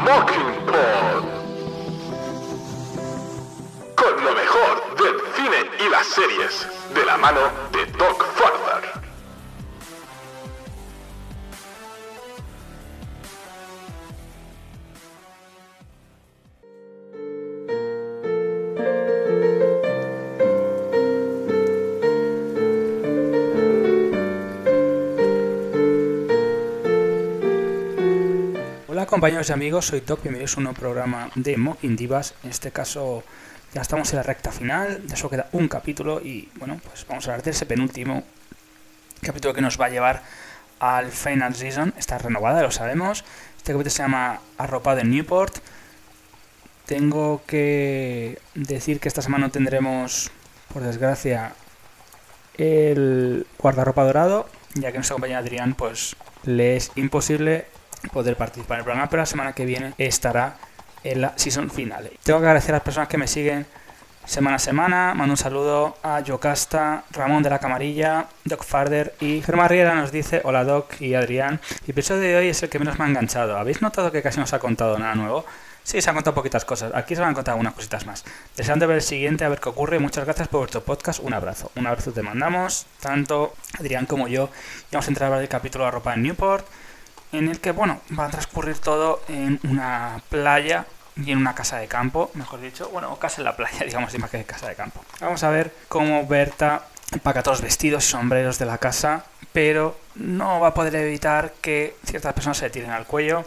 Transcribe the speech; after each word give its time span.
Mockingbird. 0.00 1.24
Con 3.96 4.24
lo 4.24 4.32
mejor 4.34 4.96
del 4.96 5.20
cine 5.36 5.70
y 5.78 5.90
las 5.90 6.06
series, 6.06 6.66
de 6.94 7.04
la 7.04 7.18
mano 7.18 7.40
de 7.72 7.84
Doc 7.98 8.19
compañeros 29.10 29.48
y 29.48 29.52
amigos, 29.52 29.86
soy 29.86 30.00
Doc, 30.00 30.22
bienvenidos 30.22 30.54
a 30.54 30.58
un 30.58 30.64
nuevo 30.64 30.78
programa 30.78 31.30
de 31.34 31.56
Mocking 31.56 31.96
Divas. 31.96 32.34
En 32.44 32.50
este 32.50 32.70
caso 32.70 33.24
ya 33.74 33.82
estamos 33.82 34.12
en 34.12 34.18
la 34.18 34.22
recta 34.22 34.52
final, 34.52 35.02
ya 35.04 35.16
solo 35.16 35.30
queda 35.30 35.48
un 35.50 35.66
capítulo 35.66 36.20
y 36.20 36.48
bueno, 36.54 36.80
pues 36.84 37.04
vamos 37.08 37.26
a 37.26 37.32
hablar 37.32 37.44
de 37.44 37.50
ese 37.50 37.66
penúltimo 37.66 38.22
capítulo 39.20 39.52
que 39.52 39.62
nos 39.62 39.80
va 39.80 39.86
a 39.86 39.88
llevar 39.88 40.22
al 40.78 41.10
Final 41.10 41.56
Season. 41.56 41.92
Está 41.98 42.18
renovada, 42.18 42.62
lo 42.62 42.70
sabemos. 42.70 43.24
Este 43.56 43.72
capítulo 43.72 43.90
se 43.90 44.02
llama 44.04 44.40
Arropado 44.58 45.00
en 45.00 45.10
Newport. 45.10 45.56
Tengo 46.86 47.42
que 47.48 48.38
decir 48.54 49.00
que 49.00 49.08
esta 49.08 49.22
semana 49.22 49.46
no 49.46 49.50
tendremos, 49.50 50.30
por 50.72 50.84
desgracia, 50.84 51.54
el 52.58 53.44
guardarropa 53.58 54.04
dorado, 54.04 54.48
ya 54.74 54.92
que 54.92 54.98
nuestra 54.98 55.14
compañera 55.14 55.40
Adrián 55.40 55.74
pues 55.74 56.14
le 56.44 56.76
es 56.76 56.92
imposible 56.94 57.66
poder 58.12 58.36
participar 58.36 58.76
en 58.76 58.80
el 58.80 58.84
programa, 58.84 59.10
pero 59.10 59.22
la 59.22 59.26
semana 59.26 59.52
que 59.52 59.64
viene 59.64 59.94
estará 59.98 60.56
en 61.04 61.20
la 61.20 61.32
season 61.36 61.70
final. 61.70 62.10
Tengo 62.22 62.40
que 62.40 62.46
agradecer 62.46 62.74
a 62.74 62.78
las 62.78 62.84
personas 62.84 63.08
que 63.08 63.18
me 63.18 63.26
siguen 63.26 63.66
semana 64.24 64.56
a 64.56 64.58
semana. 64.58 65.14
Mando 65.14 65.32
un 65.32 65.36
saludo 65.36 65.96
a 66.02 66.20
Yocasta, 66.20 67.04
Ramón 67.10 67.42
de 67.42 67.50
la 67.50 67.58
Camarilla, 67.58 68.26
Doc 68.44 68.64
Farder 68.64 69.14
y 69.20 69.42
Germán 69.42 69.68
Riera 69.68 69.94
nos 69.94 70.12
dice 70.12 70.40
hola 70.44 70.64
Doc 70.64 71.00
y 71.00 71.14
Adrián. 71.14 71.60
El 71.84 71.90
episodio 71.90 72.22
de 72.22 72.36
hoy 72.36 72.48
es 72.48 72.62
el 72.62 72.68
que 72.68 72.78
menos 72.78 72.98
me 72.98 73.04
ha 73.04 73.08
enganchado. 73.08 73.56
¿Habéis 73.58 73.82
notado 73.82 74.12
que 74.12 74.22
casi 74.22 74.38
no 74.38 74.44
os 74.44 74.52
ha 74.52 74.58
contado 74.58 74.98
nada 74.98 75.14
nuevo? 75.14 75.44
Sí, 75.82 76.00
se 76.00 76.10
han 76.10 76.14
contado 76.14 76.34
poquitas 76.34 76.64
cosas. 76.64 76.92
Aquí 76.94 77.14
se 77.14 77.20
van 77.22 77.30
a 77.30 77.34
contar 77.34 77.52
algunas 77.54 77.74
cositas 77.74 78.06
más. 78.06 78.24
Deseando 78.56 78.86
ver 78.86 78.96
el 78.96 79.02
siguiente, 79.02 79.44
a 79.44 79.48
ver 79.48 79.58
qué 79.58 79.70
ocurre. 79.70 79.98
Muchas 79.98 80.24
gracias 80.24 80.46
por 80.46 80.60
vuestro 80.60 80.82
podcast. 80.82 81.20
Un 81.20 81.32
abrazo. 81.32 81.72
Un 81.74 81.86
abrazo 81.86 82.12
te 82.12 82.22
mandamos, 82.22 82.86
tanto 83.00 83.54
Adrián 83.78 84.06
como 84.06 84.28
yo. 84.28 84.50
Y 84.90 84.94
vamos 84.94 85.06
a 85.06 85.10
entrar 85.10 85.32
a 85.32 85.36
ver 85.36 85.42
el 85.42 85.48
capítulo 85.48 85.86
de 85.86 85.90
ropa 85.90 86.14
en 86.14 86.22
Newport 86.22 86.66
en 87.32 87.48
el 87.48 87.60
que, 87.60 87.72
bueno, 87.72 88.00
va 88.18 88.26
a 88.26 88.30
transcurrir 88.30 88.78
todo 88.78 89.22
en 89.28 89.60
una 89.64 90.20
playa 90.28 90.86
y 91.16 91.32
en 91.32 91.38
una 91.38 91.54
casa 91.54 91.78
de 91.78 91.86
campo, 91.86 92.30
mejor 92.34 92.60
dicho, 92.60 92.88
bueno, 92.90 93.14
casa 93.18 93.40
en 93.40 93.44
la 93.44 93.56
playa, 93.56 93.78
digamos, 93.84 94.16
más 94.18 94.30
que 94.30 94.44
casa 94.44 94.68
de 94.68 94.74
campo. 94.74 95.04
Vamos 95.20 95.42
a 95.42 95.50
ver 95.50 95.74
cómo 95.88 96.26
Berta 96.26 96.86
empaca 97.12 97.42
todos 97.42 97.58
los 97.58 97.64
vestidos 97.64 98.06
y 98.06 98.10
sombreros 98.10 98.58
de 98.58 98.66
la 98.66 98.78
casa, 98.78 99.24
pero 99.52 99.98
no 100.14 100.60
va 100.60 100.68
a 100.68 100.74
poder 100.74 100.94
evitar 100.96 101.52
que 101.60 101.96
ciertas 102.04 102.32
personas 102.34 102.58
se 102.58 102.66
le 102.66 102.70
tiren 102.70 102.90
al 102.90 103.06
cuello. 103.06 103.44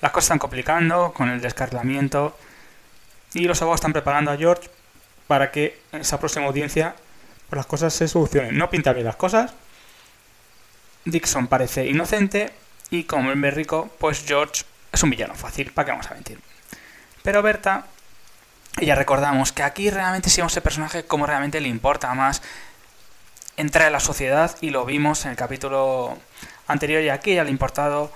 Las 0.00 0.12
cosas 0.12 0.26
están 0.26 0.38
complicando 0.38 1.12
con 1.12 1.28
el 1.28 1.40
descarrilamiento 1.40 2.36
y 3.34 3.44
los 3.44 3.60
abogados 3.62 3.80
están 3.80 3.92
preparando 3.92 4.30
a 4.30 4.36
George 4.36 4.68
para 5.26 5.50
que 5.50 5.80
en 5.92 6.00
esa 6.00 6.18
próxima 6.18 6.46
audiencia 6.46 6.94
pues 7.48 7.58
las 7.58 7.66
cosas 7.66 7.92
se 7.92 8.08
solucionen. 8.08 8.56
No 8.56 8.70
pinta 8.70 8.92
bien 8.92 9.06
las 9.06 9.16
cosas. 9.16 9.52
Dixon 11.04 11.48
parece 11.48 11.86
inocente 11.86 12.52
y 12.92 13.04
como 13.04 13.32
el 13.32 13.52
rico, 13.52 13.90
pues 13.98 14.22
George 14.26 14.64
es 14.92 15.02
un 15.02 15.08
villano 15.08 15.34
fácil, 15.34 15.72
¿para 15.72 15.86
qué 15.86 15.90
vamos 15.92 16.10
a 16.10 16.14
mentir? 16.14 16.38
Pero 17.22 17.40
Berta, 17.42 17.86
ya 18.82 18.94
recordamos 18.94 19.50
que 19.50 19.62
aquí 19.62 19.88
realmente 19.88 20.28
sí 20.28 20.42
vemos 20.42 20.52
ese 20.52 20.60
personaje 20.60 21.04
como 21.04 21.26
realmente 21.26 21.58
le 21.62 21.68
importa 21.68 22.12
más 22.12 22.42
entrar 23.56 23.86
en 23.86 23.94
la 23.94 24.00
sociedad 24.00 24.54
y 24.60 24.68
lo 24.68 24.84
vimos 24.84 25.24
en 25.24 25.30
el 25.30 25.38
capítulo 25.38 26.18
anterior 26.66 27.02
y 27.02 27.08
aquí 27.08 27.34
ya 27.34 27.44
le 27.44 27.48
ha 27.48 27.52
importado 27.52 28.12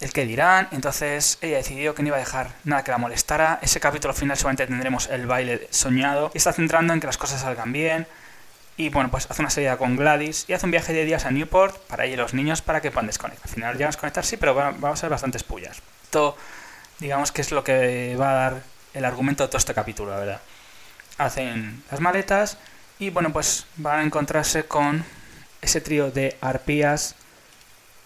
el 0.00 0.12
que 0.12 0.26
dirán, 0.26 0.66
entonces 0.72 1.38
ella 1.40 1.58
decidió 1.58 1.94
que 1.94 2.02
no 2.02 2.08
iba 2.08 2.16
a 2.16 2.20
dejar 2.20 2.50
nada 2.64 2.82
que 2.82 2.90
la 2.90 2.98
molestara. 2.98 3.60
Ese 3.62 3.78
capítulo 3.78 4.12
final 4.14 4.36
solamente 4.36 4.66
tendremos 4.66 5.06
el 5.10 5.28
baile 5.28 5.68
soñado 5.70 6.32
y 6.34 6.38
está 6.38 6.52
centrando 6.52 6.92
en 6.92 6.98
que 6.98 7.06
las 7.06 7.18
cosas 7.18 7.40
salgan 7.40 7.72
bien, 7.72 8.08
y 8.76 8.90
bueno, 8.90 9.10
pues 9.10 9.26
hace 9.30 9.40
una 9.40 9.50
salida 9.50 9.78
con 9.78 9.96
Gladys 9.96 10.44
y 10.48 10.52
hace 10.52 10.66
un 10.66 10.70
viaje 10.70 10.92
de 10.92 11.04
días 11.04 11.24
a 11.24 11.30
Newport 11.30 11.78
para 11.86 12.06
ir 12.06 12.18
los 12.18 12.34
niños 12.34 12.60
para 12.60 12.80
que 12.80 12.90
puedan 12.90 13.06
desconectar. 13.06 13.46
Al 13.48 13.54
final 13.54 13.74
llegan 13.74 13.88
a 13.88 13.92
desconectar, 13.92 14.24
sí, 14.24 14.36
pero 14.36 14.54
va, 14.54 14.68
a 14.68 14.96
ser 14.96 15.08
bastantes 15.08 15.42
pullas. 15.44 15.80
Esto, 16.02 16.36
digamos 16.98 17.32
que 17.32 17.40
es 17.40 17.52
lo 17.52 17.64
que 17.64 18.16
va 18.20 18.30
a 18.30 18.34
dar 18.34 18.62
el 18.92 19.04
argumento 19.04 19.44
de 19.44 19.48
todo 19.48 19.58
este 19.58 19.72
capítulo, 19.72 20.10
la 20.10 20.18
verdad. 20.18 20.40
Hacen 21.16 21.82
las 21.90 22.00
maletas 22.00 22.58
y 22.98 23.08
bueno, 23.10 23.32
pues 23.32 23.66
van 23.76 24.00
a 24.00 24.02
encontrarse 24.02 24.66
con 24.66 25.04
ese 25.62 25.80
trío 25.80 26.10
de 26.10 26.36
arpías 26.42 27.14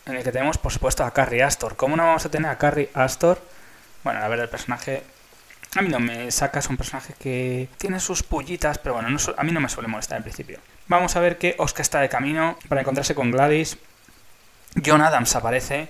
en 0.07 0.17
el 0.17 0.23
que 0.23 0.31
tenemos, 0.31 0.57
por 0.59 0.73
supuesto, 0.73 1.05
a 1.05 1.13
Carrie 1.13 1.43
Astor. 1.43 1.75
¿Cómo 1.77 1.97
no 1.97 2.05
vamos 2.07 2.25
a 2.25 2.31
tener 2.31 2.49
a 2.49 2.59
Carrie 2.59 2.91
Astor? 2.95 3.43
Bueno, 4.05 4.21
a 4.21 4.29
ver, 4.29 4.39
el 4.39 4.49
personaje 4.49 5.03
a 5.77 5.83
mí 5.83 5.89
no 5.89 6.01
me 6.01 6.31
sacas 6.31 6.69
un 6.69 6.77
personaje 6.77 7.15
que 7.19 7.69
tiene 7.79 8.01
sus 8.01 8.23
pullitas, 8.23 8.79
pero 8.79 8.95
bueno, 8.95 9.17
a 9.37 9.43
mí 9.45 9.53
no 9.53 9.61
me 9.61 9.69
suele 9.69 9.89
molestar 9.89 10.17
al 10.19 10.25
principio. 10.25 10.59
Vamos 10.89 11.15
a 11.15 11.21
ver 11.21 11.39
que 11.39 11.55
Oscar 11.59 11.83
está 11.83 12.01
de 12.01 12.09
camino 12.09 12.59
para 12.69 12.81
encontrarse 12.81 13.15
con 13.15 13.31
Gladys. 13.31 13.77
John 14.85 15.01
Adams 15.01 15.37
aparece 15.37 15.89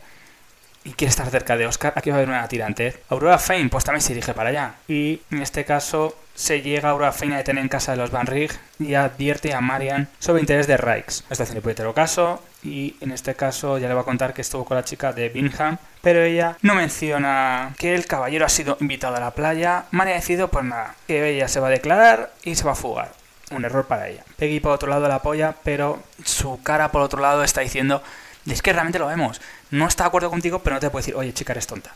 y 0.84 0.92
quiere 0.92 1.10
estar 1.10 1.28
cerca 1.30 1.56
de 1.56 1.66
Oscar. 1.66 1.94
Aquí 1.96 2.10
va 2.10 2.16
a 2.16 2.18
haber 2.18 2.28
una 2.28 2.46
tirante. 2.48 3.02
Aurora 3.08 3.38
Fane, 3.38 3.68
pues 3.68 3.84
también 3.84 4.02
se 4.02 4.14
dirige 4.14 4.34
para 4.34 4.50
allá. 4.50 4.74
Y 4.88 5.22
en 5.30 5.42
este 5.42 5.64
caso 5.64 6.16
se 6.34 6.62
llega 6.62 6.88
a 6.88 6.92
Aurora 6.92 7.12
Fane 7.12 7.34
a 7.34 7.38
detener 7.38 7.62
en 7.62 7.68
casa 7.68 7.92
de 7.92 7.98
los 7.98 8.10
Van 8.10 8.26
Rig 8.26 8.52
y 8.78 8.94
advierte 8.94 9.54
a 9.54 9.60
Marian 9.60 10.08
sobre 10.18 10.40
interés 10.40 10.66
de 10.66 10.76
Rikes. 10.76 11.24
Está 11.30 11.44
haciendo 11.44 11.68
el 11.68 11.94
caso 11.94 12.42
y 12.62 12.96
en 13.00 13.12
este 13.12 13.34
caso 13.34 13.78
ya 13.78 13.88
le 13.88 13.94
va 13.94 14.02
a 14.02 14.04
contar 14.04 14.34
que 14.34 14.42
estuvo 14.42 14.64
con 14.64 14.76
la 14.76 14.84
chica 14.84 15.12
de 15.12 15.28
Bingham, 15.28 15.78
pero 16.02 16.22
ella 16.22 16.56
no 16.62 16.74
menciona 16.74 17.74
que 17.78 17.94
el 17.94 18.06
caballero 18.06 18.44
ha 18.44 18.50
sido 18.50 18.76
invitado 18.80 19.16
a 19.16 19.20
la 19.20 19.32
playa. 19.32 19.86
Decidido, 19.90 20.48
pues 20.48 20.64
nada, 20.64 20.94
que 21.06 21.36
ella 21.36 21.48
se 21.48 21.60
va 21.60 21.68
a 21.68 21.70
declarar 21.70 22.32
y 22.42 22.54
se 22.54 22.64
va 22.64 22.72
a 22.72 22.76
fugar. 22.76 23.12
Un 23.50 23.64
error 23.64 23.86
para 23.86 24.08
ella. 24.08 24.24
Peggy 24.36 24.60
por 24.60 24.72
otro 24.72 24.88
lado 24.88 25.08
la 25.08 25.16
apoya, 25.16 25.56
pero 25.64 26.00
su 26.24 26.62
cara 26.62 26.92
por 26.92 27.02
otro 27.02 27.20
lado 27.20 27.42
está 27.42 27.62
diciendo 27.62 28.02
es 28.46 28.62
que 28.62 28.72
realmente 28.72 28.98
lo 28.98 29.06
vemos. 29.06 29.40
No 29.70 29.86
está 29.86 30.04
de 30.04 30.08
acuerdo 30.08 30.30
contigo, 30.30 30.60
pero 30.60 30.74
no 30.74 30.80
te 30.80 30.90
puede 30.90 31.02
decir, 31.02 31.16
oye, 31.16 31.32
chica, 31.32 31.52
eres 31.52 31.66
tonta. 31.66 31.94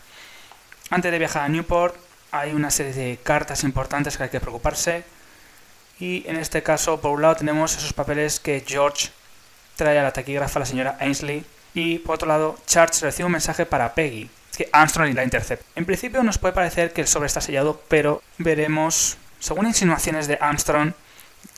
Antes 0.89 1.11
de 1.11 1.19
viajar 1.19 1.43
a 1.43 1.49
Newport, 1.49 1.95
hay 2.31 2.53
una 2.53 2.71
serie 2.71 2.93
de 2.93 3.17
cartas 3.17 3.63
importantes 3.63 4.17
que 4.17 4.23
hay 4.23 4.29
que 4.29 4.39
preocuparse. 4.39 5.03
Y 5.99 6.23
en 6.27 6.35
este 6.35 6.61
caso, 6.61 6.99
por 6.99 7.11
un 7.11 7.21
lado, 7.21 7.35
tenemos 7.35 7.75
esos 7.75 7.93
papeles 7.93 8.39
que 8.39 8.63
George 8.65 9.09
trae 9.75 9.99
a 9.99 10.03
la 10.03 10.13
taquígrafa 10.13 10.59
a 10.59 10.61
la 10.61 10.65
señora 10.65 10.97
Ainsley. 10.99 11.45
Y 11.73 11.99
por 11.99 12.15
otro 12.15 12.27
lado, 12.27 12.57
Charles 12.65 13.01
recibe 13.01 13.25
un 13.25 13.33
mensaje 13.33 13.65
para 13.65 13.93
Peggy, 13.93 14.29
que 14.55 14.69
Armstrong 14.71 15.13
la 15.13 15.23
intercepta. 15.23 15.65
En 15.75 15.85
principio 15.85 16.23
nos 16.23 16.37
puede 16.37 16.53
parecer 16.53 16.93
que 16.93 17.01
el 17.01 17.07
sobre 17.07 17.27
está 17.27 17.41
sellado, 17.41 17.81
pero 17.89 18.21
veremos, 18.37 19.17
según 19.39 19.67
insinuaciones 19.67 20.27
de 20.27 20.37
Armstrong, 20.39 20.93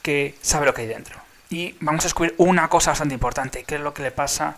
que 0.02 0.36
sabe 0.42 0.66
lo 0.66 0.74
que 0.74 0.82
hay 0.82 0.88
dentro. 0.88 1.20
Y 1.50 1.76
vamos 1.80 2.04
a 2.04 2.08
descubrir 2.08 2.34
una 2.38 2.68
cosa 2.68 2.92
bastante 2.92 3.14
importante, 3.14 3.64
que 3.64 3.76
es 3.76 3.82
lo 3.82 3.94
que 3.94 4.04
le 4.04 4.12
pasa 4.12 4.58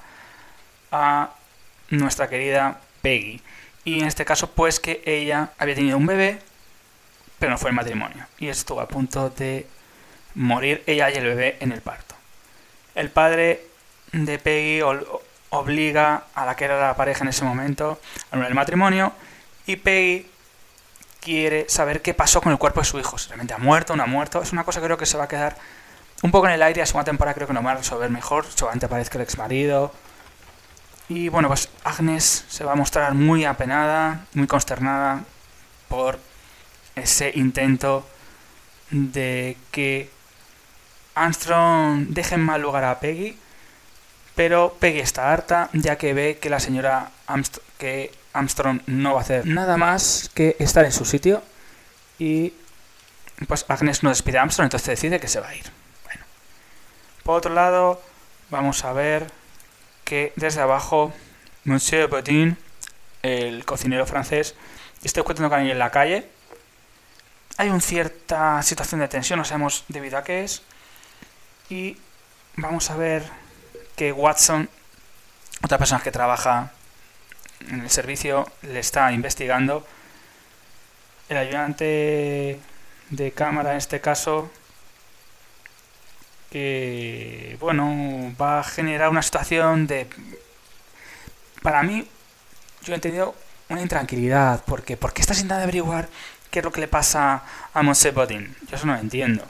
a 0.92 1.32
nuestra 1.90 2.30
querida 2.30 2.80
Peggy. 3.02 3.42
Y 3.84 4.00
en 4.00 4.08
este 4.08 4.26
caso, 4.26 4.52
pues 4.52 4.80
que 4.80 5.02
ella 5.06 5.52
había 5.58 5.76
tenido 5.76 5.98
un 5.98 6.06
bebé, 6.06 6.40
pero 7.38 7.52
no 7.52 7.58
fue 7.58 7.70
el 7.70 7.76
matrimonio. 7.76 8.26
Y 8.38 8.48
estuvo 8.48 8.82
a 8.82 8.88
punto 8.88 9.30
de 9.30 9.68
morir 10.36 10.84
ella 10.88 11.10
y 11.10 11.16
el 11.16 11.26
bebé 11.26 11.58
en 11.60 11.72
el 11.72 11.82
parto. 11.82 12.09
El 13.00 13.10
padre 13.12 13.66
de 14.12 14.40
Peggy 14.40 14.82
obliga 15.52 16.24
a 16.36 16.46
la 16.46 16.58
que 16.58 16.66
era 16.66 16.78
la 16.82 16.98
pareja 16.98 17.24
en 17.24 17.30
ese 17.30 17.46
momento 17.46 17.98
a 18.30 18.36
anular 18.36 18.52
el 18.52 18.56
matrimonio 18.56 19.14
y 19.66 19.78
Peggy 19.78 20.30
quiere 21.22 21.70
saber 21.70 22.02
qué 22.02 22.14
pasó 22.14 22.42
con 22.42 22.52
el 22.52 22.58
cuerpo 22.58 22.82
de 22.82 22.86
su 22.86 23.00
hijo. 23.00 23.18
Si 23.18 23.30
realmente 23.30 23.54
ha 23.54 23.58
muerto 23.58 23.96
no 23.96 24.04
ha 24.04 24.06
muerto. 24.06 24.42
Es 24.42 24.52
una 24.52 24.66
cosa 24.66 24.82
que 24.82 24.88
creo 24.88 24.98
que 24.98 25.06
se 25.06 25.18
va 25.18 25.24
a 25.24 25.28
quedar 25.30 25.56
un 26.24 26.32
poco 26.32 26.48
en 26.48 26.54
el 26.56 26.62
aire. 26.62 26.82
A 26.82 26.86
segunda 26.86 27.06
temporada 27.06 27.36
creo 27.36 27.48
que 27.48 27.54
no 27.54 27.64
va 27.64 27.72
a 27.72 27.76
resolver 27.76 28.10
mejor. 28.10 28.46
Seguramente 28.48 28.88
aparezca 28.88 29.18
el 29.18 29.22
ex 29.22 29.38
marido 29.38 29.94
y 31.08 31.30
bueno, 31.30 31.48
pues 31.48 31.70
Agnes 31.86 32.44
se 32.50 32.66
va 32.66 32.74
a 32.74 32.76
mostrar 32.76 33.14
muy 33.14 33.46
apenada, 33.46 34.26
muy 34.34 34.46
consternada 34.46 35.24
por 35.88 36.20
ese 36.96 37.32
intento 37.34 38.06
de 38.92 39.56
que 39.72 40.19
Armstrong 41.16 42.08
deje 42.10 42.36
en 42.36 42.42
mal 42.42 42.62
lugar 42.62 42.84
a 42.84 43.00
Peggy, 43.00 43.38
pero 44.36 44.76
Peggy 44.80 45.00
está 45.00 45.32
harta 45.32 45.70
ya 45.74 45.98
que 45.98 46.14
ve 46.14 46.38
que 46.40 46.50
la 46.50 46.60
señora 46.60 47.12
Armstrong, 47.28 47.66
que 47.78 48.12
Armstrong 48.34 48.82
no 48.88 49.14
va 49.14 49.20
a 49.20 49.24
hacer 49.24 49.46
nada 49.46 49.78
más 49.78 50.30
que 50.34 50.56
estar 50.60 50.86
en 50.86 50.92
su 50.92 51.06
sitio 51.06 51.42
y 52.18 52.54
pues 53.48 53.66
Agnes 53.68 54.04
no 54.04 54.10
despide 54.10 54.38
a 54.38 54.42
Armstrong, 54.42 54.66
entonces 54.66 54.88
decide 54.88 55.20
que 55.20 55.28
se 55.28 55.40
va 55.40 55.50
a 55.50 55.56
ir. 55.56 55.66
Bueno, 56.06 56.26
por 57.24 57.38
otro 57.38 57.54
lado, 57.54 58.02
vamos 58.50 58.84
a 58.84 58.94
ver 58.94 59.32
que 60.04 60.34
desde 60.36 60.62
abajo 60.62 61.14
Monsieur 61.64 62.10
Bodin 62.10 62.58
el 63.22 63.66
cocinero 63.66 64.06
francés, 64.06 64.56
y 65.02 65.08
estoy 65.08 65.24
cuentando 65.24 65.50
con 65.50 65.60
él 65.60 65.72
en 65.72 65.80
la 65.80 65.92
calle. 65.92 66.28
Hay 67.58 67.70
una 67.70 67.82
cierta 67.82 68.62
situación 68.64 69.02
de 69.02 69.08
tensión, 69.08 69.40
no 69.40 69.46
sabemos 69.46 69.84
debido 69.88 70.18
a 70.18 70.24
qué 70.24 70.44
es. 70.44 70.62
Y 71.70 71.98
vamos 72.56 72.90
a 72.90 72.98
ver 72.98 73.24
que 73.96 74.12
Watson, 74.12 74.70
otra 75.64 75.78
persona 75.78 76.02
que 76.02 76.12
trabaja 76.12 76.72
en 77.68 77.82
el 77.82 77.90
servicio, 77.90 78.52
le 78.64 78.80
está 78.80 79.12
investigando. 79.12 79.86
El 81.28 81.38
ayudante 81.38 82.60
de 83.10 83.32
cámara 83.32 83.72
en 83.72 83.78
este 83.78 84.02
caso 84.02 84.50
que 86.52 87.58
bueno 87.60 88.34
va 88.40 88.60
a 88.60 88.64
generar 88.64 89.10
una 89.10 89.22
situación 89.22 89.88
de 89.88 90.08
para 91.62 91.84
mí 91.84 92.08
yo 92.84 92.94
he 92.94 92.96
entendido 92.96 93.36
una 93.70 93.82
intranquilidad 93.82 94.64
porque 94.66 94.98
porque 94.98 95.22
está 95.22 95.34
intentando 95.34 95.64
averiguar 95.64 96.10
qué 96.50 96.60
es 96.60 96.66
lo 96.66 96.72
que 96.72 96.82
le 96.82 96.88
pasa 96.88 97.44
a 97.74 97.84
Monse 97.84 98.12
Bodin 98.12 98.56
yo 98.68 98.76
eso 98.76 98.86
no 98.86 98.94
lo 98.94 99.00
entiendo 99.00 99.44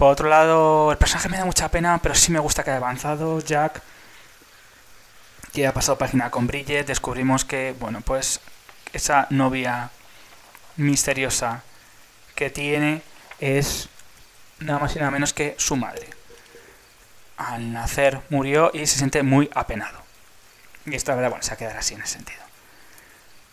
por 0.00 0.10
otro 0.10 0.28
lado 0.28 0.90
el 0.90 0.98
personaje 0.98 1.28
me 1.28 1.36
da 1.36 1.44
mucha 1.44 1.70
pena 1.70 2.00
pero 2.02 2.16
sí 2.16 2.32
me 2.32 2.40
gusta 2.40 2.64
que 2.64 2.70
haya 2.70 2.78
avanzado 2.78 3.38
Jack 3.38 3.82
que 5.52 5.66
ha 5.66 5.72
pasado 5.72 5.98
página 5.98 6.30
con 6.30 6.48
Bridget 6.48 6.86
descubrimos 6.86 7.44
que 7.44 7.76
bueno 7.78 8.00
pues 8.00 8.40
esa 8.92 9.26
novia 9.30 9.90
misteriosa 10.76 11.62
que 12.34 12.50
tiene 12.50 13.02
es 13.38 13.88
nada 14.60 14.78
más 14.78 14.96
y 14.96 14.98
nada 14.98 15.10
menos 15.10 15.32
que 15.32 15.54
su 15.58 15.76
madre. 15.76 16.08
Al 17.36 17.72
nacer 17.72 18.20
murió 18.30 18.70
y 18.72 18.86
se 18.86 18.98
siente 18.98 19.22
muy 19.22 19.50
apenado. 19.54 20.00
Y 20.86 20.94
esto 20.94 21.12
la 21.12 21.16
verdad, 21.16 21.30
bueno, 21.30 21.42
se 21.42 21.50
va 21.50 21.54
a 21.54 21.58
quedar 21.58 21.76
así 21.76 21.94
en 21.94 22.02
ese 22.02 22.14
sentido. 22.14 22.40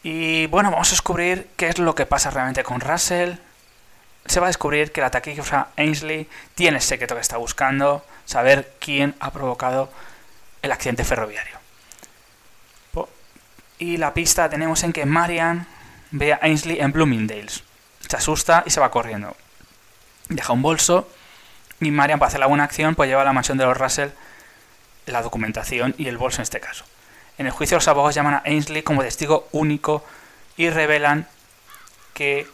Y 0.03 0.47
bueno, 0.47 0.71
vamos 0.71 0.89
a 0.89 0.91
descubrir 0.91 1.49
qué 1.57 1.69
es 1.69 1.79
lo 1.79 1.95
que 1.95 2.05
pasa 2.05 2.29
realmente 2.29 2.63
con 2.63 2.79
Russell. 2.79 3.35
Se 4.27 4.39
va 4.39 4.47
a 4.47 4.49
descubrir 4.49 4.91
que 4.91 5.01
la 5.01 5.09
taquígrafa 5.09 5.69
Ainsley 5.77 6.29
tiene 6.55 6.77
el 6.77 6.83
secreto 6.83 7.15
que 7.15 7.21
está 7.21 7.37
buscando, 7.37 8.05
saber 8.25 8.73
quién 8.79 9.15
ha 9.19 9.31
provocado 9.31 9.89
el 10.61 10.71
accidente 10.71 11.03
ferroviario. 11.03 11.57
Y 13.79 13.97
la 13.97 14.13
pista 14.13 14.49
tenemos 14.49 14.83
en 14.83 14.91
que 14.91 15.05
Marian 15.05 15.67
ve 16.11 16.33
a 16.33 16.39
Ainsley 16.41 16.79
en 16.79 16.91
Bloomingdale's. 16.91 17.63
Se 18.07 18.17
asusta 18.17 18.63
y 18.65 18.71
se 18.71 18.79
va 18.79 18.89
corriendo. 18.89 19.35
Deja 20.29 20.53
un 20.53 20.61
bolso 20.61 21.07
y 21.79 21.91
Marian, 21.91 22.17
para 22.17 22.27
hacer 22.27 22.39
la 22.39 22.47
buena 22.47 22.63
acción, 22.63 22.95
pues 22.95 23.07
lleva 23.07 23.21
a 23.21 23.25
la 23.25 23.33
mansión 23.33 23.57
de 23.57 23.65
los 23.65 23.77
Russell 23.77 24.09
la 25.05 25.21
documentación 25.21 25.95
y 25.97 26.07
el 26.07 26.17
bolso 26.17 26.39
en 26.39 26.43
este 26.43 26.59
caso. 26.59 26.85
En 27.37 27.45
el 27.45 27.51
juicio 27.51 27.77
los 27.77 27.87
abogados 27.87 28.15
llaman 28.15 28.35
a 28.35 28.41
Ainsley 28.45 28.81
como 28.81 29.03
testigo 29.03 29.47
único 29.51 30.03
y 30.57 30.69
revelan 30.69 31.27
que 32.13 32.47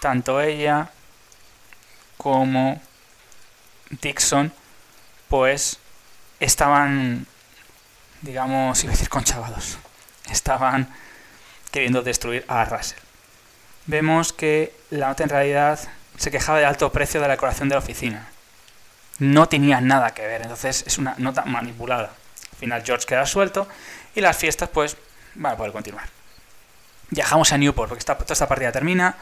tanto 0.00 0.40
ella 0.40 0.90
como 2.20 2.80
Dixon 4.02 4.52
pues 5.28 5.78
estaban 6.38 7.26
digamos, 8.20 8.84
iba 8.84 8.92
a 8.92 8.94
decir 8.94 9.08
conchavados, 9.08 9.78
estaban 10.30 10.88
queriendo 11.70 12.02
destruir 12.02 12.44
a 12.48 12.64
Russell. 12.66 12.98
Vemos 13.86 14.32
que 14.32 14.74
la 14.90 15.08
nota 15.08 15.22
en 15.22 15.30
realidad 15.30 15.80
se 16.18 16.30
quejaba 16.30 16.58
del 16.58 16.68
alto 16.68 16.92
precio 16.92 17.20
de 17.20 17.28
la 17.28 17.34
decoración 17.34 17.68
de 17.68 17.76
la 17.76 17.78
oficina 17.78 18.28
no 19.20 19.48
tenía 19.48 19.80
nada 19.80 20.12
que 20.12 20.26
ver. 20.26 20.42
Entonces 20.42 20.82
es 20.86 20.98
una 20.98 21.14
nota 21.18 21.44
manipulada. 21.44 22.10
Al 22.52 22.58
final 22.58 22.82
George 22.84 23.06
queda 23.06 23.24
suelto 23.26 23.68
y 24.14 24.20
las 24.20 24.36
fiestas 24.36 24.68
pues 24.70 24.96
van 25.36 25.52
a 25.52 25.56
poder 25.56 25.72
continuar. 25.72 26.08
Viajamos 27.10 27.52
a 27.52 27.58
Newport, 27.58 27.88
porque 27.88 28.04
toda 28.04 28.24
esta 28.28 28.48
partida 28.48 28.72
termina. 28.72 29.16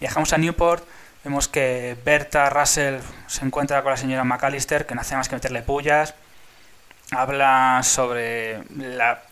Viajamos 0.00 0.32
a 0.32 0.38
Newport, 0.38 0.84
vemos 1.24 1.48
que 1.48 1.96
Berta 2.04 2.50
Russell 2.50 3.00
se 3.26 3.44
encuentra 3.44 3.82
con 3.82 3.90
la 3.90 3.96
señora 3.96 4.24
McAllister, 4.24 4.86
que 4.86 4.94
no 4.94 5.00
hace 5.00 5.16
más 5.16 5.28
que 5.28 5.36
meterle 5.36 5.62
pullas. 5.62 6.14
Habla 7.10 7.80
sobre 7.82 8.62
la, 8.76 9.22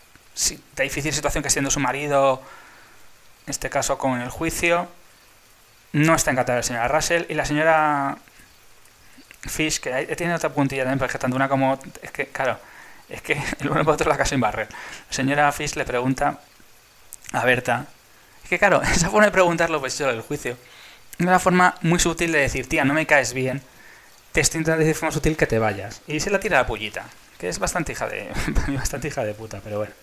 difícil 0.77 1.13
situación 1.13 1.41
que 1.41 1.47
está 1.47 1.55
teniendo 1.55 1.71
su 1.71 1.79
marido, 1.79 2.41
en 3.45 3.51
este 3.51 3.69
caso 3.69 3.97
con 3.97 4.21
el 4.21 4.29
juicio. 4.29 4.87
No 5.93 6.15
está 6.15 6.31
encantada 6.31 6.59
la 6.59 6.63
señora 6.63 6.87
Russell 6.87 7.25
y 7.27 7.33
la 7.33 7.45
señora 7.45 8.17
Fish, 9.41 9.79
que 9.79 10.15
tiene 10.15 10.33
otra 10.33 10.49
puntilla 10.49 10.83
también, 10.83 10.99
porque 10.99 11.17
tanto 11.17 11.35
una 11.35 11.49
como. 11.49 11.77
Es 12.01 12.11
que, 12.11 12.27
claro, 12.27 12.57
es 13.09 13.21
que 13.21 13.33
el 13.59 13.69
uno 13.69 13.83
por 13.83 13.95
otro 13.95 14.09
la 14.09 14.17
casa 14.17 14.35
en 14.35 14.41
barrer. 14.41 14.67
La 14.69 15.13
señora 15.13 15.51
Fish 15.51 15.75
le 15.75 15.83
pregunta 15.83 16.39
a 17.33 17.45
Berta. 17.45 17.87
Es 18.43 18.49
que, 18.49 18.59
claro, 18.59 18.81
esa 18.95 19.09
forma 19.09 19.25
de 19.25 19.31
preguntarlo, 19.31 19.79
pues 19.79 19.97
yo 19.97 20.07
del 20.07 20.21
juicio. 20.21 20.55
Una 21.19 21.39
forma 21.39 21.75
muy 21.81 21.99
sutil 21.99 22.31
de 22.31 22.39
decir, 22.39 22.67
tía, 22.67 22.83
no 22.83 22.93
me 22.93 23.05
caes 23.05 23.33
bien. 23.33 23.61
Te 24.31 24.41
estoy 24.41 24.59
intentando 24.59 24.79
decir 24.79 24.95
de 24.95 24.99
forma 24.99 25.11
sutil 25.11 25.37
que 25.37 25.47
te 25.47 25.59
vayas. 25.59 26.01
Y 26.07 26.19
se 26.19 26.31
la 26.31 26.39
tira 26.39 26.57
la 26.57 26.67
pullita. 26.67 27.05
Que 27.37 27.49
es 27.49 27.59
bastante 27.59 27.91
hija 27.91 28.07
de. 28.07 28.29
bastante 28.69 29.07
hija 29.07 29.23
de 29.23 29.33
puta, 29.33 29.61
pero 29.63 29.77
bueno. 29.77 29.93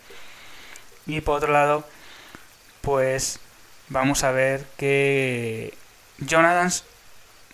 Y 1.07 1.21
por 1.21 1.37
otro 1.37 1.53
lado, 1.53 1.87
pues. 2.81 3.41
Vamos 3.89 4.23
a 4.23 4.33
ver 4.33 4.65
que. 4.77 5.75
Jonathan 6.19 6.71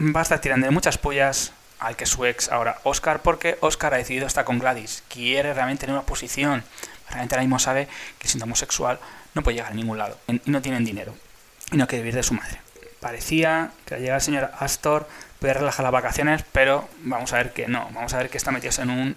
va 0.01 0.21
a 0.21 0.23
estar 0.23 0.41
tirando 0.41 0.67
de 0.67 0.73
muchas 0.73 0.99
pullas 0.99 1.53
al 1.79 1.97
que 1.97 2.07
su 2.07 2.25
ex 2.25 2.51
ahora 2.51 2.79
Oscar, 2.85 3.21
porque 3.23 3.59
Oscar 3.61 3.95
ha 3.95 3.99
decidido 3.99 4.27
estar 4.27 4.45
con 4.45 4.59
Gladys, 4.59 5.03
quiere 5.09 5.53
realmente 5.53 5.83
tener 5.83 5.95
una 5.95 6.07
posición, 6.07 6.65
realmente 7.09 7.35
ahora 7.35 7.43
mismo 7.43 7.59
sabe 7.59 7.89
que 8.19 8.27
siendo 8.27 8.45
homosexual 8.45 8.99
no 9.35 9.43
puede 9.43 9.57
llegar 9.57 9.73
a 9.73 9.75
ningún 9.75 9.99
lado 9.99 10.19
y 10.27 10.41
no 10.51 10.63
tienen 10.63 10.85
dinero 10.85 11.15
y 11.71 11.77
no 11.77 11.87
quiere 11.87 12.03
vivir 12.03 12.15
de 12.15 12.23
su 12.23 12.35
madre. 12.35 12.59
Parecía 13.05 13.71
que 13.85 13.97
al 13.97 14.01
llegar 14.01 14.15
el 14.15 14.23
señor 14.23 14.51
Astor 14.59 15.07
puede 15.39 15.53
relajar 15.53 15.83
las 15.83 15.93
vacaciones, 15.93 16.43
pero 16.53 16.89
vamos 17.03 17.35
a 17.35 17.37
ver 17.37 17.53
que 17.53 17.69
no, 17.69 17.91
vamos 17.93 18.15
a 18.15 18.17
ver 18.17 18.31
que 18.31 18.39
está 18.39 18.51
metido 18.51 18.73
en 18.83 18.89
un 18.89 19.17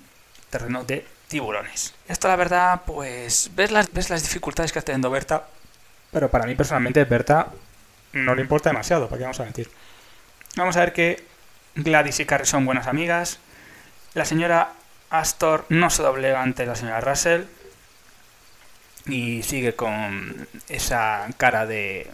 terreno 0.50 0.84
de 0.84 1.08
tiburones. 1.30 1.94
Esto 2.10 2.28
la 2.28 2.36
verdad, 2.36 2.82
pues 2.86 3.50
ves 3.56 3.72
las, 3.72 3.94
ves 3.94 4.10
las 4.10 4.24
dificultades 4.24 4.74
que 4.74 4.80
está 4.80 4.88
teniendo 4.88 5.10
Berta, 5.10 5.48
pero 6.12 6.30
para 6.30 6.46
mí 6.46 6.54
personalmente 6.54 7.06
Berta 7.06 7.48
no 8.12 8.36
le 8.36 8.42
importa 8.42 8.72
demasiado, 8.72 9.08
¿para 9.08 9.20
qué 9.20 9.24
vamos 9.24 9.40
a 9.40 9.46
mentir? 9.46 9.72
Vamos 10.58 10.76
a 10.76 10.82
ver 10.82 10.92
que 10.92 11.24
Gladys 11.76 12.20
y 12.20 12.26
Carrie 12.26 12.46
son 12.46 12.66
buenas 12.66 12.88
amigas. 12.88 13.40
La 14.16 14.26
señora 14.26 14.74
Astor 15.10 15.66
no 15.70 15.90
se 15.90 16.04
doblega 16.04 16.42
ante 16.42 16.66
la 16.66 16.76
señora 16.76 17.00
Russell. 17.00 17.44
Y 19.06 19.44
sigue 19.44 19.76
con 19.76 20.46
esa 20.68 21.30
cara 21.38 21.66
de 21.66 22.12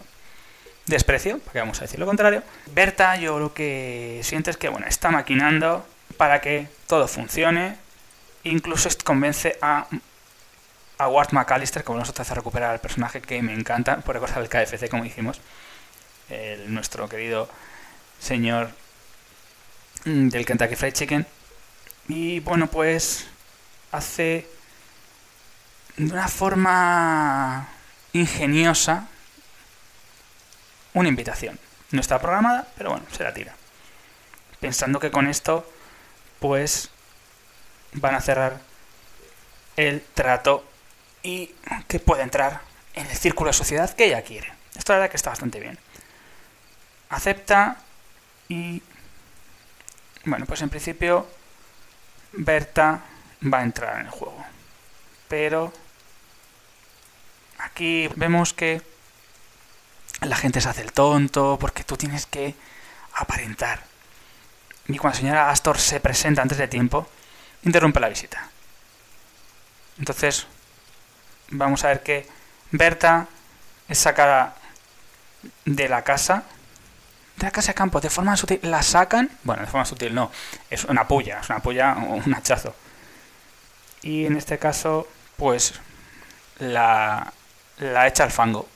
desprecio, 0.86 1.40
porque 1.40 1.60
vamos 1.60 1.80
a 1.80 1.82
decir 1.82 2.00
lo 2.00 2.06
contrario. 2.06 2.44
Berta, 2.74 3.16
yo 3.16 3.40
lo 3.40 3.54
que 3.54 4.22
siente 4.24 4.52
es 4.52 4.58
que 4.58 4.70
bueno, 4.70 4.88
está 4.88 5.10
maquinando 5.12 5.86
para 6.18 6.42
que 6.42 6.68
todo 6.88 7.08
funcione. 7.08 7.78
Incluso 8.44 8.90
convence 9.04 9.58
a, 9.62 9.88
a 10.98 11.08
Ward 11.08 11.32
McAllister, 11.32 11.84
como 11.84 12.00
nosotros 12.00 12.28
hace 12.28 12.36
recuperar 12.36 12.72
al 12.72 12.80
personaje 12.80 13.22
que 13.22 13.42
me 13.42 13.54
encanta, 13.54 13.98
por 13.98 14.16
recordar 14.16 14.42
el 14.42 14.50
KFC, 14.50 14.90
como 14.90 15.04
dijimos. 15.04 15.40
El, 16.30 16.74
nuestro 16.74 17.08
querido 17.08 17.50
señor 18.20 18.72
Mm, 20.06 20.30
del 20.30 20.46
Kentucky 20.46 20.76
Fried 20.76 20.94
Chicken. 20.94 21.26
Y 22.08 22.40
bueno, 22.42 22.68
pues 22.68 23.26
hace 23.92 24.48
de 25.98 26.12
una 26.12 26.28
forma 26.28 27.70
ingeniosa 28.14 29.08
una 30.94 31.10
invitación. 31.10 31.60
No 31.92 32.02
está 32.02 32.20
programada, 32.20 32.68
pero 32.78 32.92
bueno, 32.92 33.06
se 33.12 33.24
la 33.24 33.34
tira. 33.34 33.56
Pensando 34.60 35.00
que 35.00 35.12
con 35.12 35.28
esto, 35.28 35.70
pues 36.40 36.90
van 37.94 38.16
a 38.16 38.22
cerrar 38.22 38.60
el 39.76 40.02
trato 40.14 40.66
y 41.22 41.54
que 41.88 42.00
puede 42.00 42.24
entrar 42.24 42.62
en 42.94 43.08
el 43.08 43.18
círculo 43.18 43.50
de 43.50 43.54
sociedad 43.54 43.94
que 43.94 44.06
ella 44.06 44.22
quiere. 44.24 44.52
Esto 44.76 44.94
la 44.94 45.00
verdad 45.00 45.12
que 45.12 45.18
está 45.18 45.30
bastante 45.30 45.60
bien. 45.60 45.78
Acepta 47.10 47.78
y 48.50 48.82
bueno, 50.26 50.46
pues 50.46 50.62
en 50.62 50.70
principio 50.70 51.28
Berta 52.32 53.02
va 53.52 53.60
a 53.60 53.64
entrar 53.64 54.00
en 54.00 54.06
el 54.06 54.12
juego. 54.12 54.44
Pero 55.28 55.74
aquí 57.60 58.10
vemos 58.16 58.54
que 58.54 58.82
la 60.26 60.36
gente 60.36 60.62
se 60.62 60.70
hace 60.70 60.82
el 60.82 60.94
tonto 60.94 61.58
porque 61.60 61.84
tú 61.84 61.98
tienes 61.98 62.26
que 62.26 62.56
aparentar. 63.14 63.84
Y 64.88 64.98
cuando 64.98 65.16
la 65.16 65.20
señora 65.20 65.50
Astor 65.50 65.78
se 65.78 66.00
presenta 66.00 66.42
antes 66.42 66.58
de 66.58 66.68
tiempo, 66.68 67.08
interrumpe 67.64 68.00
la 68.00 68.10
visita. 68.10 68.50
Entonces, 69.98 70.48
vamos 71.50 71.84
a 71.84 71.90
ver 71.90 72.04
que 72.04 72.28
Berta 72.72 73.28
es 73.88 73.98
sacada 74.00 74.56
de 75.66 75.90
la 75.90 76.04
casa 76.04 76.44
de 77.36 77.46
la 77.46 77.52
casa 77.52 77.72
de 77.72 77.76
campo 77.76 78.00
de 78.00 78.12
forma 78.12 78.38
sutil, 78.38 78.60
la 78.62 78.84
sacan, 78.84 79.30
bueno, 79.44 79.64
de 79.64 79.68
forma 79.68 79.86
sutil 79.86 80.14
no, 80.14 80.32
es 80.70 80.84
una 80.86 81.08
puya, 81.08 81.40
es 81.40 81.50
una 81.50 81.60
puya 81.60 81.94
o 81.94 82.16
un 82.16 82.34
hachazo. 82.36 82.76
Y 84.04 84.26
en 84.28 84.38
este 84.38 84.60
caso, 84.60 85.08
pues 85.36 85.74
la 86.60 87.34
la 87.78 88.08
echa 88.08 88.24
al 88.24 88.32
fango 88.32 88.68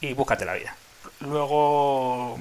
y 0.00 0.12
búscate 0.14 0.44
la 0.44 0.54
vida. 0.54 0.76
Luego 1.24 2.38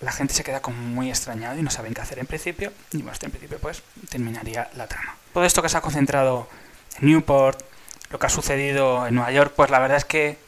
la 0.00 0.12
gente 0.12 0.34
se 0.34 0.44
queda 0.44 0.60
como 0.60 0.76
muy 0.76 1.08
extrañado 1.08 1.58
y 1.58 1.62
no 1.62 1.70
saben 1.70 1.94
qué 1.94 2.00
hacer 2.00 2.18
en 2.18 2.26
principio. 2.26 2.72
Y 2.92 3.02
bueno, 3.02 3.16
en 3.20 3.30
principio 3.30 3.58
pues 3.58 3.82
terminaría 4.10 4.68
la 4.76 4.86
trama. 4.86 5.16
Todo 5.32 5.44
esto 5.44 5.62
que 5.62 5.68
se 5.68 5.76
ha 5.76 5.80
concentrado 5.80 6.48
en 7.00 7.08
Newport, 7.08 7.60
lo 8.10 8.18
que 8.18 8.26
ha 8.26 8.30
sucedido 8.30 9.06
en 9.06 9.14
Nueva 9.14 9.32
York, 9.32 9.52
pues 9.56 9.70
la 9.70 9.78
verdad 9.78 9.96
es 9.96 10.04
que 10.04 10.38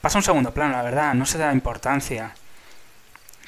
pasa 0.00 0.18
un 0.18 0.24
segundo 0.24 0.52
plano, 0.52 0.72
la 0.72 0.82
verdad, 0.82 1.14
no 1.14 1.26
se 1.26 1.38
da 1.38 1.52
importancia. 1.52 2.34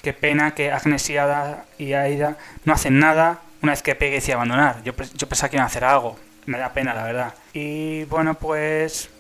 Qué 0.03 0.13
pena 0.13 0.55
que 0.55 0.71
Agnes 0.71 1.09
y, 1.11 1.17
Ada 1.17 1.65
y 1.79 1.95
Aida 1.95 2.37
no 2.65 2.73
hacen 2.73 2.99
nada 2.99 3.41
una 3.63 3.73
vez 3.73 3.83
que 3.83 3.95
Peggy 3.95 4.15
decide 4.15 4.35
abandonar. 4.35 4.83
Yo, 4.85 4.93
yo 5.15 5.29
pensaba 5.29 5.49
que 5.49 5.57
iban 5.57 5.65
a 5.65 5.67
hacer 5.67 5.85
algo. 5.85 6.19
Me 6.47 6.59
da 6.59 6.73
pena, 6.73 6.95
la 6.95 7.03
verdad. 7.03 7.35
Y 7.53 8.05
bueno, 8.05 8.35
pues 8.35 9.11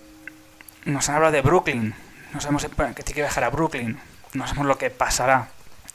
nos 0.85 1.09
han 1.09 1.17
hablado 1.17 1.33
de 1.33 1.41
Brooklyn. 1.41 1.95
No 2.33 2.41
sabemos 2.41 2.65
que 2.65 3.03
tiene 3.03 3.15
que 3.15 3.23
viajar 3.23 3.43
a 3.45 3.51
Brooklyn. 3.51 3.99
No 4.37 4.47
sabemos 4.47 4.67
lo 4.67 4.79
que 4.79 4.91
pasará. 4.91 5.49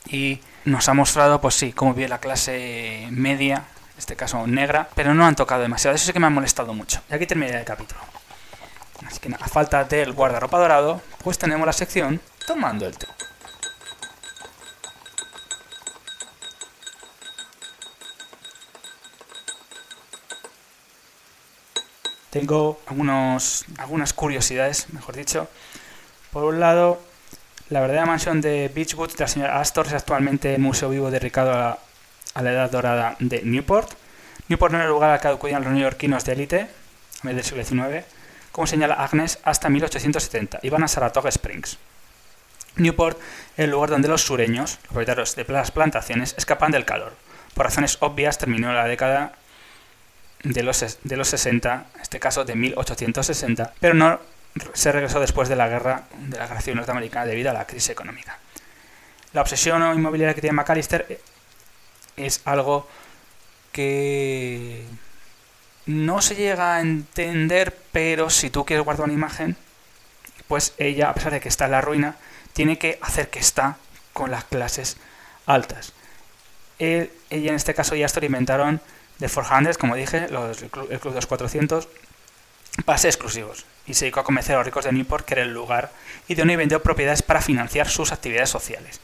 Y 0.08 0.42
nos 0.66 0.90
ha 0.90 0.94
mostrado, 0.94 1.40
pues 1.42 1.56
sí, 1.56 1.74
cómo 1.74 1.94
vive 1.94 2.10
la 2.10 2.20
clase 2.20 3.08
media, 3.12 3.66
en 3.94 4.00
este 4.00 4.16
caso 4.16 4.48
negra, 4.48 4.90
pero 4.96 5.14
no 5.14 5.26
han 5.26 5.36
tocado 5.36 5.62
demasiado. 5.62 5.96
Eso 5.96 6.08
sí 6.08 6.14
que 6.14 6.20
me 6.20 6.28
ha 6.28 6.32
molestado 6.32 6.74
mucho. 6.74 7.02
Y 7.10 7.14
aquí 7.14 7.28
termina 7.28 7.60
el 7.60 7.66
capítulo. 7.66 8.02
Así 9.06 9.20
que 9.20 9.34
a 9.34 9.48
falta 9.48 9.84
del 9.84 10.14
guardarropa 10.14 10.58
dorado, 10.58 11.02
pues 11.24 11.38
tenemos 11.38 11.66
la 11.66 11.74
sección 11.74 12.20
tomando 12.48 12.88
el 12.88 12.98
té. 12.98 13.08
Tengo 22.32 22.80
algunos, 22.88 23.66
algunas 23.78 24.14
curiosidades, 24.14 24.92
mejor 24.94 25.16
dicho. 25.16 25.50
Por 26.32 26.46
un 26.46 26.60
lado, 26.60 27.02
la 27.72 27.80
verdadera 27.80 28.06
mansión 28.06 28.42
de 28.42 28.70
Beechwood 28.74 29.14
de 29.14 29.24
la 29.24 29.28
señora 29.30 29.62
Astor 29.62 29.88
es 29.88 29.94
actualmente 29.94 30.58
museo 30.58 30.90
vivo 30.90 31.10
dedicado 31.10 31.54
a, 31.54 31.80
a 32.34 32.42
la 32.42 32.52
edad 32.52 32.70
dorada 32.70 33.16
de 33.20 33.44
Newport. 33.44 33.90
Newport 34.50 34.74
no 34.74 34.78
era 34.78 34.88
el 34.88 34.92
lugar 34.92 35.12
al 35.12 35.22
que 35.22 35.30
acudían 35.30 35.64
los 35.64 35.72
neoyorquinos 35.72 36.26
de 36.26 36.34
élite, 36.34 36.68
a 37.24 37.28
del 37.30 37.44
siglo 37.44 37.64
XIX, 37.64 38.06
como 38.52 38.68
señala 38.68 38.96
Agnes, 38.96 39.40
hasta 39.44 39.70
1870. 39.70 40.60
Iban 40.64 40.84
a 40.84 40.90
Saratoga 40.90 41.30
Springs. 41.30 41.78
Newport 42.76 43.18
es 43.56 43.64
el 43.64 43.72
lugar 43.72 43.90
donde 43.90 44.10
los 44.10 44.22
sureños, 44.22 44.78
los 44.84 44.92
propietarios 44.92 45.36
de 45.38 45.46
las 45.48 45.72
plantaciones, 45.72 46.36
escapan 46.38 46.72
del 46.72 46.84
calor. 46.84 47.14
Por 47.54 47.66
razones 47.66 47.98
obvias, 48.02 48.38
terminó 48.38 48.74
la 48.74 48.86
década 48.86 49.34
de 50.44 50.64
los, 50.64 51.00
de 51.04 51.18
los 51.18 51.30
60, 51.30 51.86
en 51.96 52.02
este 52.02 52.20
caso 52.20 52.44
de 52.44 52.54
1860, 52.56 53.74
pero 53.80 53.94
no 53.94 54.20
se 54.74 54.92
regresó 54.92 55.20
después 55.20 55.50
de 55.50 55.56
la 55.56 55.68
guerra 55.68 56.04
de 56.18 56.38
la 56.38 56.48
guerra 56.48 56.62
civil 56.62 56.78
norteamericana 56.78 57.26
debido 57.26 57.50
a 57.50 57.54
la 57.54 57.66
crisis 57.66 57.90
económica. 57.90 58.38
La 59.34 59.42
obsesión 59.42 59.82
inmobiliaria 59.96 60.34
que 60.34 60.42
tiene 60.42 60.56
McAllister 60.56 61.20
es 62.18 62.42
algo 62.46 62.88
que 63.72 64.86
no 65.86 66.22
se 66.22 66.36
llega 66.36 66.76
a 66.76 66.82
entender, 66.82 67.78
pero 67.92 68.30
si 68.30 68.50
tú 68.50 68.66
quieres 68.66 68.84
guardar 68.84 69.06
una 69.06 69.14
imagen, 69.14 69.56
pues 70.48 70.74
ella, 70.78 71.10
a 71.10 71.14
pesar 71.14 71.32
de 71.32 71.40
que 71.40 71.50
está 71.50 71.66
en 71.66 71.72
la 71.72 71.82
ruina, 71.82 72.16
tiene 72.54 72.78
que 72.78 73.00
hacer 73.02 73.30
que 73.30 73.40
está 73.40 73.78
con 74.14 74.32
las 74.32 74.44
clases 74.44 74.98
altas. 75.46 75.94
ella 76.78 77.10
en 77.30 77.56
este 77.56 77.74
caso 77.74 77.96
ya 77.96 78.06
experimentaron 78.06 78.82
de 79.20 79.30
400, 79.30 79.78
como 79.78 79.96
dije, 79.96 80.28
los, 80.30 80.62
el, 80.62 80.70
club, 80.70 80.90
de 80.90 81.00
los 81.12 81.28
400, 81.28 81.88
pases 82.86 83.16
exclusivos. 83.16 83.66
Y 83.86 83.94
se 83.94 84.06
dedicó 84.06 84.20
a 84.22 84.24
convencer 84.24 84.56
a 84.56 84.60
los 84.60 84.66
ricos 84.66 84.86
de 84.86 84.92
Newport 84.92 85.26
que 85.26 85.34
era 85.34 85.44
el 85.44 85.54
lugar 85.54 85.92
y 86.28 86.36
de 86.36 86.44
y 86.44 86.56
vendió 86.56 86.82
propiedades 86.82 87.22
para 87.22 87.42
financiar 87.42 87.90
sus 87.90 88.12
actividades 88.12 88.50
sociales. 88.50 89.02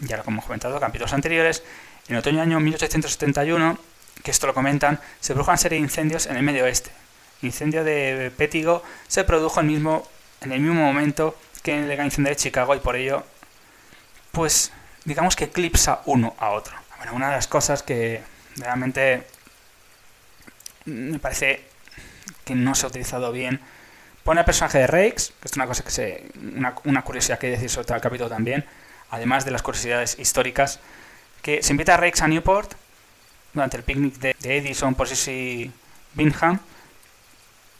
Ya 0.00 0.18
como 0.22 0.36
hemos 0.36 0.44
comentado 0.44 0.74
en 0.74 0.80
capítulos 0.80 1.12
anteriores, 1.12 1.62
en 2.08 2.16
otoño 2.16 2.38
del 2.38 2.48
año 2.48 2.60
1871, 2.60 3.78
que 4.22 4.30
esto 4.30 4.46
lo 4.46 4.54
comentan, 4.54 5.00
se 5.20 5.32
produjo 5.32 5.50
una 5.50 5.58
serie 5.58 5.78
de 5.78 5.84
incendios 5.84 6.26
en 6.26 6.36
el 6.36 6.42
medio 6.42 6.64
oeste. 6.64 6.90
El 7.40 7.46
incendio 7.46 7.82
de 7.84 8.32
Pétigo 8.36 8.82
se 9.08 9.24
produjo 9.24 9.60
el 9.60 9.66
mismo, 9.66 10.06
en 10.40 10.52
el 10.52 10.60
mismo 10.60 10.82
momento 10.82 11.36
que 11.62 11.78
el 11.78 12.04
incendio 12.04 12.30
de 12.30 12.36
Chicago 12.36 12.74
y 12.74 12.80
por 12.80 12.96
ello, 12.96 13.24
pues 14.32 14.70
digamos 15.04 15.34
que 15.34 15.44
eclipsa 15.44 16.02
uno 16.04 16.34
a 16.38 16.50
otro. 16.50 16.76
Bueno, 16.98 17.14
una 17.14 17.28
de 17.28 17.36
las 17.36 17.46
cosas 17.46 17.82
que 17.82 18.22
realmente 18.56 19.26
me 20.84 21.18
parece 21.18 21.64
que 22.44 22.54
no 22.54 22.74
se 22.74 22.86
ha 22.86 22.88
utilizado 22.88 23.32
bien. 23.32 23.60
Pone 24.22 24.40
el 24.40 24.44
personaje 24.44 24.78
de 24.78 24.86
Rakes, 24.86 25.32
que 25.40 25.48
es 25.48 25.56
una 25.56 25.66
cosa 25.66 25.84
que 25.84 25.90
se. 25.90 26.30
Una, 26.84 27.02
curiosidad 27.02 27.38
que 27.38 27.46
hay 27.46 27.52
que 27.52 27.56
decir 27.56 27.70
sobre 27.70 27.94
el 27.94 28.00
capítulo 28.00 28.28
también, 28.28 28.64
además 29.10 29.44
de 29.44 29.50
las 29.50 29.62
curiosidades 29.62 30.18
históricas, 30.18 30.80
que 31.42 31.62
se 31.62 31.72
invita 31.72 31.94
a 31.94 31.96
Rakes 31.98 32.22
a 32.22 32.28
Newport 32.28 32.72
durante 33.52 33.76
el 33.76 33.82
picnic 33.82 34.14
de, 34.14 34.34
Edison 34.42 34.94
por 34.94 35.08
Sissy 35.08 35.70
Bingham, 36.14 36.58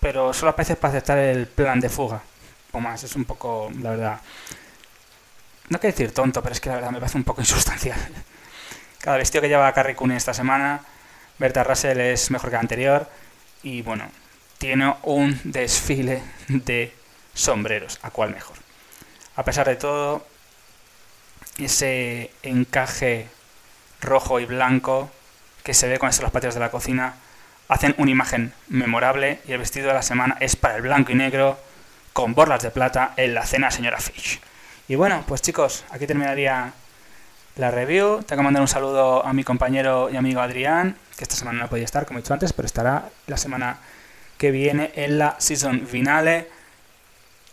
pero 0.01 0.35
solo 0.35 0.51
aparece 0.51 0.77
para 0.77 0.93
aceptar 0.93 1.19
el 1.19 1.47
plan 1.47 1.81
de 1.81 1.89
fuga. 1.89 2.23
O 2.73 2.81
más, 2.81 3.05
es 3.05 3.17
un 3.17 3.25
poco, 3.25 3.71
la 3.81 3.91
verdad. 3.91 4.21
No 5.69 5.79
quiero 5.81 5.97
decir 5.97 6.13
tonto, 6.13 6.43
pero 6.43 6.53
es 6.53 6.61
que 6.61 6.69
la 6.69 6.77
verdad 6.77 6.91
me 6.91 6.99
parece 6.99 7.17
un 7.17 7.25
poco 7.25 7.41
insustancial. 7.43 7.99
Cada 9.01 9.17
vestido 9.17 9.43
que 9.43 9.49
lleva 9.49 9.73
Carrie 9.73 9.95
Cooney 9.95 10.17
esta 10.17 10.35
semana 10.35 10.83
Berta 11.39 11.65
Russell 11.65 12.01
es 12.01 12.31
mejor 12.31 12.51
que 12.51 12.55
la 12.55 12.61
anterior 12.61 13.09
y 13.63 13.83
bueno, 13.83 14.09
tiene 14.65 14.95
un 15.03 15.39
desfile 15.45 16.23
de 16.49 16.91
sombreros, 17.35 17.99
a 18.01 18.09
cuál 18.09 18.31
mejor. 18.31 18.57
A 19.37 19.45
pesar 19.45 19.69
de 19.69 19.77
todo, 19.77 20.27
ese 21.59 22.31
encaje 22.43 23.29
rojo 24.01 24.41
y 24.41 24.47
blanco 24.47 25.11
que 25.65 25.75
se 25.75 25.87
ve 25.87 25.99
con 25.99 26.09
los 26.09 26.31
patios 26.31 26.55
de 26.55 26.61
la 26.61 26.71
cocina 26.71 27.17
hacen 27.69 27.95
una 27.99 28.11
imagen 28.11 28.55
memorable 28.69 29.41
y 29.47 29.53
el 29.53 29.59
vestido 29.59 29.89
de 29.89 29.93
la 29.93 30.01
semana 30.01 30.39
es 30.41 30.57
para 30.57 30.77
el 30.77 30.83
blanco 30.83 31.13
y 31.13 31.15
negro 31.15 31.59
con 32.15 32.35
borlas 32.35 32.63
de 32.63 32.71
plata 32.71 33.13
en 33.19 33.35
la 33.35 33.45
cena 33.45 33.71
señora 33.71 34.01
Fish. 34.01 34.41
Y 34.89 34.95
bueno, 34.95 35.25
pues 35.29 35.43
chicos, 35.43 35.85
aquí 35.91 36.07
terminaría 36.07 36.73
la 37.57 37.71
review. 37.71 38.23
Tengo 38.23 38.41
que 38.41 38.45
mandar 38.45 38.63
un 38.63 38.69
saludo 38.69 39.27
a 39.27 39.35
mi 39.35 39.45
compañero 39.45 40.09
y 40.11 40.17
amigo 40.17 40.41
Adrián, 40.41 40.97
que 41.19 41.25
esta 41.25 41.37
semana 41.37 41.65
no 41.65 41.69
podía 41.69 41.85
estar, 41.85 42.07
como 42.07 42.19
he 42.19 42.23
dicho 42.23 42.33
antes, 42.33 42.55
pero 42.55 42.65
estará 42.65 43.11
la 43.27 43.37
semana 43.37 43.77
que 44.45 44.51
viene 44.51 44.93
en 44.95 45.17
la 45.17 45.37
season 45.39 45.87
finale. 45.87 46.51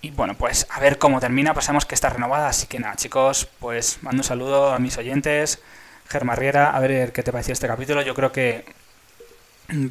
Y 0.02 0.12
bueno, 0.12 0.36
pues 0.36 0.68
a 0.70 0.82
ver 0.82 0.98
cómo 0.98 1.22
termina, 1.22 1.54
pasamos 1.54 1.86
que 1.86 1.96
está 1.96 2.10
renovada, 2.10 2.50
así 2.50 2.68
que 2.68 2.80
nada, 2.80 2.98
chicos, 2.98 3.48
pues 3.60 4.00
mando 4.02 4.20
un 4.20 4.24
saludo 4.26 4.74
a 4.74 4.80
mis 4.80 4.98
oyentes. 4.98 5.62
Germarriera, 6.10 6.72
a 6.76 6.80
ver 6.82 7.14
qué 7.14 7.24
te 7.24 7.32
pareció 7.32 7.54
este 7.54 7.68
capítulo. 7.68 8.02
Yo 8.02 8.14
creo 8.14 8.34
que 8.34 8.66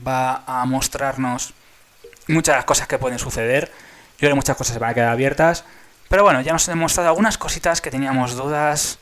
va 0.07 0.45
a 0.47 0.67
mostrarnos 0.67 1.55
muchas 2.29 2.53
de 2.53 2.57
las 2.59 2.67
cosas 2.67 2.87
que 2.87 2.99
pueden 2.99 3.19
suceder. 3.19 3.69
Yo 3.69 4.19
creo 4.19 4.33
que 4.33 4.37
muchas 4.37 4.59
cosas 4.59 4.75
se 4.75 4.79
van 4.79 4.91
a 4.91 4.95
quedar 4.95 5.09
abiertas. 5.09 5.65
Pero 6.11 6.23
bueno, 6.23 6.43
ya 6.43 6.53
nos 6.53 6.69
ha 6.69 6.73
demostrado 6.73 7.09
algunas 7.09 7.39
cositas 7.39 7.81
que 7.81 7.91
teníamos 7.91 8.37
dudas. 8.37 8.99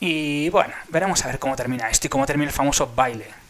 Y 0.00 0.48
bueno, 0.48 0.72
veremos 0.88 1.22
a 1.26 1.26
ver 1.26 1.38
cómo 1.38 1.56
termina 1.56 1.90
esto 1.90 2.06
y 2.06 2.10
cómo 2.10 2.24
termina 2.24 2.48
el 2.48 2.56
famoso 2.56 2.90
baile 2.96 3.47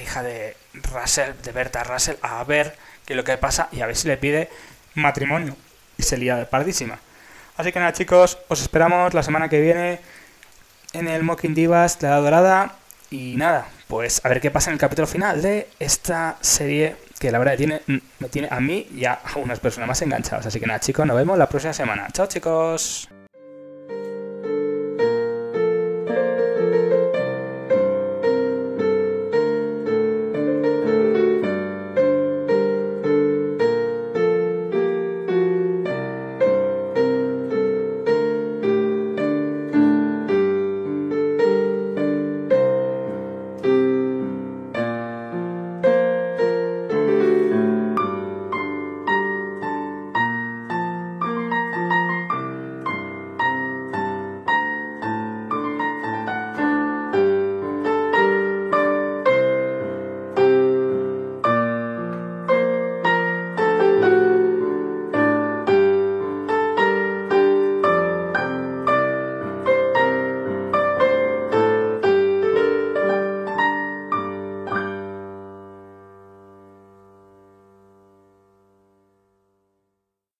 hija 0.00 0.22
de 0.22 0.56
Russell, 0.74 1.32
de 1.42 1.52
Berta 1.52 1.84
Russell, 1.84 2.16
a 2.22 2.42
ver 2.44 2.76
qué 3.04 3.12
es 3.12 3.16
lo 3.16 3.24
que 3.24 3.36
pasa 3.36 3.68
y 3.72 3.80
a 3.80 3.86
ver 3.86 3.96
si 3.96 4.08
le 4.08 4.16
pide 4.16 4.48
matrimonio. 4.94 5.56
Y 5.98 6.02
se 6.02 6.16
lía 6.16 6.36
de 6.36 6.46
pardísima. 6.46 6.98
Así 7.56 7.72
que 7.72 7.78
nada, 7.78 7.92
chicos, 7.92 8.38
os 8.48 8.62
esperamos 8.62 9.12
la 9.14 9.22
semana 9.22 9.48
que 9.48 9.60
viene 9.60 10.00
en 10.92 11.08
el 11.08 11.22
Mocking 11.22 11.54
Divas 11.54 11.98
de 11.98 12.08
la 12.08 12.16
Dorada. 12.16 12.76
Y 13.10 13.36
nada, 13.36 13.68
pues 13.88 14.24
a 14.24 14.28
ver 14.30 14.40
qué 14.40 14.50
pasa 14.50 14.70
en 14.70 14.74
el 14.74 14.80
capítulo 14.80 15.06
final 15.06 15.42
de 15.42 15.68
esta 15.78 16.38
serie 16.40 16.96
que 17.18 17.30
la 17.30 17.38
verdad 17.38 17.56
tiene, 17.56 17.82
me 17.86 18.28
tiene 18.30 18.48
a 18.50 18.58
mí 18.58 18.88
y 18.94 19.04
a 19.04 19.20
unas 19.36 19.60
personas 19.60 19.86
más 19.86 20.02
enganchadas. 20.02 20.46
Así 20.46 20.58
que 20.58 20.66
nada, 20.66 20.80
chicos, 20.80 21.06
nos 21.06 21.16
vemos 21.16 21.38
la 21.38 21.48
próxima 21.48 21.74
semana. 21.74 22.08
Chao, 22.12 22.26
chicos. 22.26 23.08